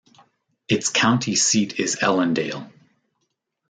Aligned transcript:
Its 0.67 0.89
county 0.89 1.35
seat 1.35 1.79
is 1.79 1.97
Ellendale. 1.97 2.71